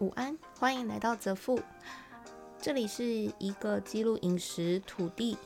[0.00, 1.60] 午安，欢迎来到泽富。
[2.58, 3.04] 这里是
[3.38, 5.36] 一个记录饮食、土地、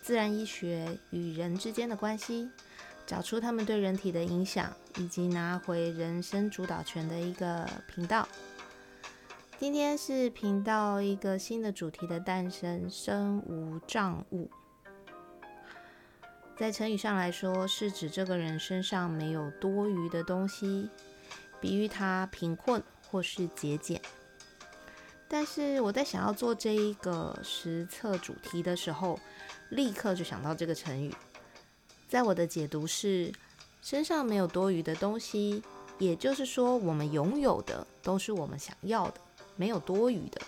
[0.00, 2.48] 自然医学与人之间的关系，
[3.06, 8.26] 找出他们对人体的影响，以及拿回人生主导权的一个频道。
[9.58, 14.50] 今天是频道一个新的主题的诞生——身无障物。
[16.56, 20.88] 在成语上来说，是指这个人身上没有多余的东西，
[21.60, 22.82] 比喻他贫困。
[23.14, 24.02] 或是节俭，
[25.28, 29.16] 但是我在想要做这一个实测主题的时候，
[29.68, 31.14] 立刻就想到这个成语。
[32.08, 33.32] 在我的解读是，
[33.80, 35.62] 身上没有多余的东西，
[35.96, 39.20] 也就是说，我们拥有的都是我们想要的，
[39.54, 40.40] 没有多余的。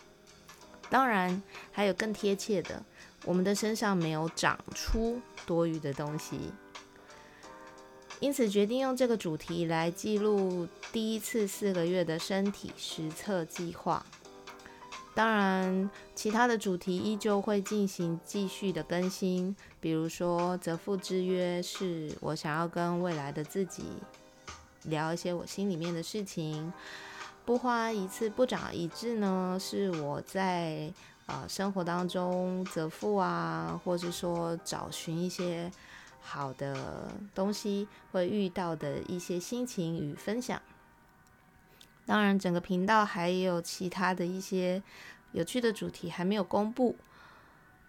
[0.90, 1.40] 当然，
[1.70, 2.82] 还有更贴切的，
[3.24, 6.50] 我们的身上没有长出多余的东西。
[8.18, 14.04] 因此决定用这个主题来记录第一次四个月的身体实测计划。
[15.14, 19.54] 当然，其他的主题依旧会进行继续的更新。
[19.80, 23.84] 比如说，择父之约是我想要跟未来的自己
[24.84, 26.72] 聊一些我心里面的事情。
[27.44, 30.92] 不花一次不长一智呢，是我在
[31.26, 35.70] 呃生活当中择父啊，或者说找寻一些。
[36.26, 40.60] 好的东西会遇到的一些心情与分享。
[42.04, 44.82] 当然，整个频道还有其他的一些
[45.32, 46.96] 有趣的主题还没有公布，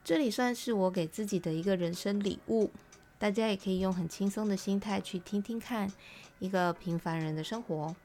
[0.03, 2.71] 这里算是我给自己的一个人生礼物。
[3.19, 5.91] 大家也可以用很轻松的心态去听听看
[6.37, 7.95] 一个平凡人的生活。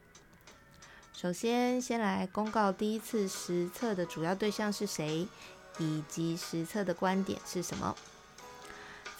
[1.12, 5.28] 首先，先来公告第一次实测的主要对象是谁，
[5.78, 7.94] 以及实测的观点是什么。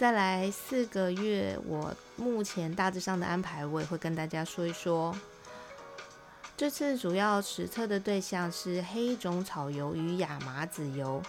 [0.02, 5.16] 再来四个月，我目前大致上的安排，我也会跟大家说一说。
[6.56, 11.22] 这次主要实测的对象是黑种草油与亚麻籽油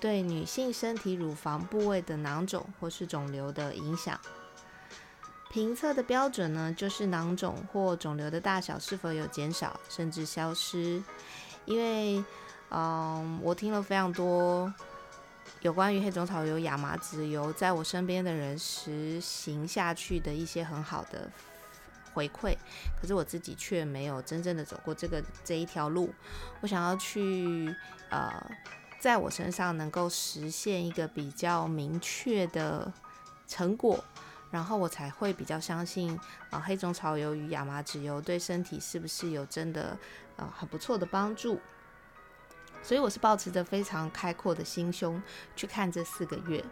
[0.00, 4.18] 对女性身体乳房部位的囊肿或是肿瘤的影响。
[5.52, 11.00] 评测的标准呢，就是囊肿或肿瘤的大小是否有减少甚至消失。
[11.64, 12.24] 因为，
[12.70, 14.74] 嗯，我听了非常多。
[15.64, 21.30] 有关于黑种草油、亚麻籽油，在我身边的人实行下去的一些很好的
[22.12, 22.54] 回馈，
[23.00, 26.12] 可是我自己却没有真正的走过这个这一条路。
[26.60, 27.74] 我想要去
[28.10, 28.30] 呃，
[28.98, 32.92] 在我身上能够实现一个比较明确的
[33.48, 34.04] 成果，
[34.50, 36.20] 然后我才会比较相信
[36.50, 39.96] 啊，黑种草油与亚麻籽油对身体是不是有真的
[40.36, 41.58] 呃很不错的帮助。
[42.84, 45.20] 所以我是保持着非常开阔的心胸
[45.56, 46.62] 去看这四个月。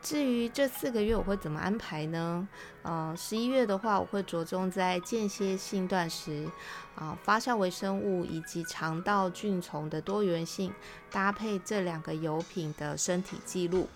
[0.00, 2.46] 至于这四个月我会怎么安排呢？
[2.82, 6.46] 呃，十一月的话，我会着重在间歇性断食、
[6.94, 10.72] 啊发酵微生物以及肠道菌丛的多元性
[11.10, 13.88] 搭配这两个油品的身体记录。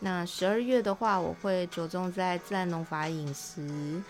[0.00, 4.02] 那十二月的话，我会着重在自然农法饮食。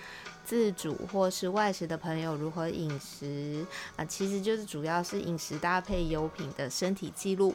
[0.51, 4.05] 自主或是外食的朋友如何饮食啊？
[4.05, 7.55] 其实就是主要是饮食搭配油品的身体记录。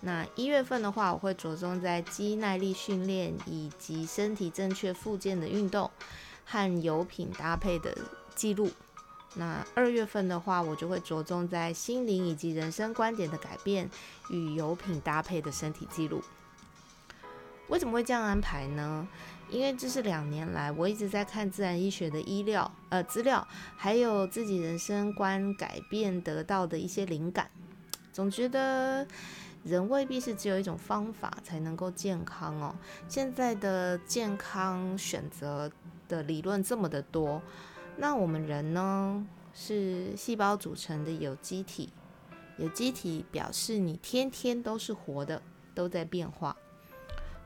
[0.00, 5.90] 那一月份的话，我会着重在肌耐力训练以及身体正确复健的运动
[6.46, 7.94] 和油品搭配的
[8.34, 8.70] 记录。
[9.34, 13.90] 那二月份的话，我就会着重在心灵以及人生观点的改变
[14.30, 16.22] 与油品搭配的身体记录。
[17.68, 19.06] 为什么会这样安排呢？
[19.48, 23.46] 因为这是两年来我一直在看自然医学的医料呃资料，
[23.76, 27.48] 还有自己人生观改变得到的一些灵感，
[28.12, 29.06] 总觉得
[29.62, 32.74] 人未必是只有一种方法才能够健康哦。
[33.08, 35.70] 现在的健康选择
[36.08, 37.40] 的理论这么的多，
[37.96, 41.92] 那我们人呢是细胞组成的有机体，
[42.58, 45.40] 有机体表示你天天都是活的，
[45.72, 46.56] 都在变化。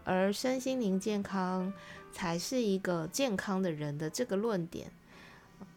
[0.04, 1.72] 而身心灵健康
[2.12, 4.90] 才是一个健康的人的这个论点，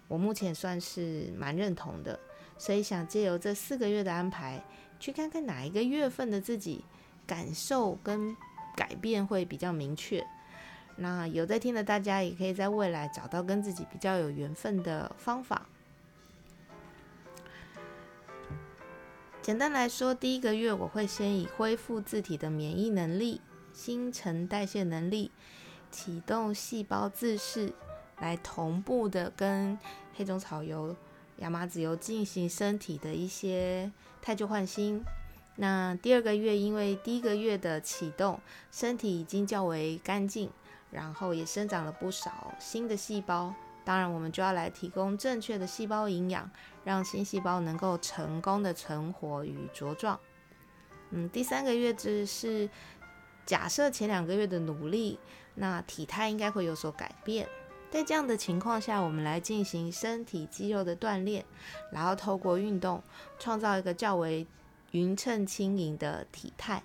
[0.08, 2.20] 我目前算是蛮认同的。
[2.58, 4.64] 所以想借由这四个月的安排，
[5.00, 6.86] 去看看哪一个月份的自己
[7.28, 8.36] 感受跟
[8.76, 10.26] 改变会比较明确。
[10.96, 15.68] 那有在听的大家，也可以在未来找到跟自己比较有缘分的方法。
[19.42, 23.42] 简单来说，第一个月我会先以恢复自体的免疫能力。
[23.74, 25.32] 新陈代谢能力，
[25.90, 27.74] 启动细胞自噬，
[28.20, 29.78] 来同步的跟
[30.14, 30.96] 黑种草油、
[31.38, 33.92] 亚麻籽油进行身体的一些
[34.22, 35.04] 太旧换新。
[35.56, 38.40] 那第二个月，因为第一个月的启动，
[38.72, 40.50] 身体已经较为干净，
[40.92, 43.54] 然后也生长了不少新的细胞。
[43.84, 46.50] 当然，我们就要来提供正确的细胞营养，
[46.84, 50.20] 让新细胞能够成功的存活与茁壮。
[51.10, 52.68] 嗯，第三个月只是
[53.46, 55.20] 假设前两个月的努力，
[55.56, 57.48] 那体态应该会有所改变。
[57.92, 61.46] 在这样的情况下，我们来进行身体肌肉的锻炼，
[61.92, 63.04] 然后透过运动
[63.38, 64.48] 创造一个较为
[64.92, 66.82] 匀称轻盈的体态。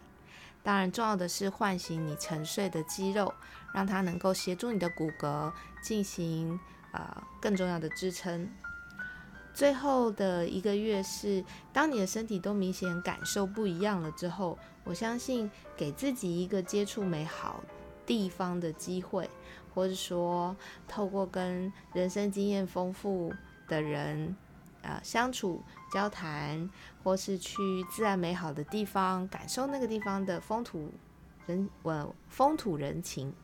[0.63, 3.33] 当然，重要的是唤醒你沉睡的肌肉，
[3.73, 5.51] 让它能够协助你的骨骼
[5.83, 6.61] 进行
[6.93, 8.51] 呃更重要的支撑。
[9.59, 17.61] 最后的一个月是，当你的身体都明显感受不一样了之后，我相信给自己一个接触美好
[18.07, 19.29] 地方的机会，
[19.75, 20.57] 或者说
[20.87, 23.35] 透过跟人生经验丰富
[23.67, 24.37] 的人
[24.81, 25.61] 啊相处、
[25.93, 26.71] 交谈，
[27.03, 27.59] 或是去
[27.91, 30.89] 自然美好的地方感受那个地方的风土
[31.47, 33.35] 人文、风土人情，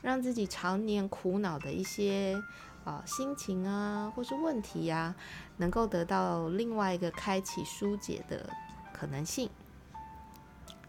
[0.00, 2.40] 让自己常年苦恼的一些。
[2.84, 5.14] 啊，心情啊，或是问题呀，
[5.58, 8.48] 能够得到另外一个开启疏解的
[8.92, 9.50] 可能性。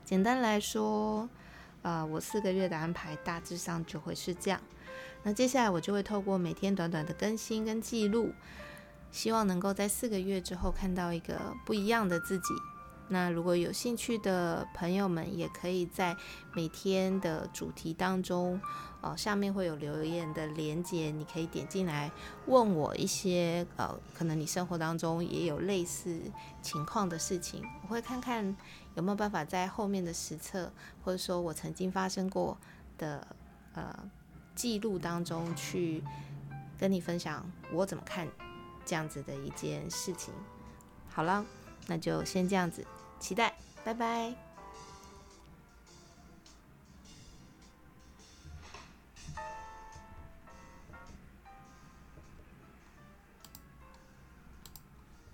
[0.05, 1.29] 简单来说，
[1.81, 4.59] 呃，我四个月的安排大致上就会是这样。
[5.23, 8.33] 那接下来我就会透过每天短短的更新跟记录，
[9.11, 12.53] 希望能够在四个月之后看到一个不一样的自己。
[13.13, 16.15] 那如果有兴趣的朋友们，也可以在
[16.53, 18.61] 每天的主题当中，
[19.01, 22.09] 呃，下面会有留言的连接，你可以点进来
[22.45, 26.21] 问我一些，呃，可能你生活当中也有类似
[26.61, 28.55] 情况的事情，我会看看
[28.95, 30.71] 有没有办法在后面的实测，
[31.03, 32.57] 或者说我曾经发生过
[32.97, 33.27] 的
[33.73, 33.93] 呃
[34.55, 36.01] 记录当中去
[36.79, 38.25] 跟你分享我怎么看
[38.85, 40.33] 这样子的一件事情。
[41.09, 41.45] 好了，
[41.87, 42.87] 那就先这样子。
[43.21, 43.53] 期待，
[43.85, 44.50] 拜拜。